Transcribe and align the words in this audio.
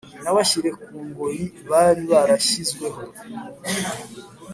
inabashyire 0.19 0.69
ku 0.83 0.91
ngoyi 1.07 1.45
bari 1.69 2.03
barashyizweho. 2.11 3.01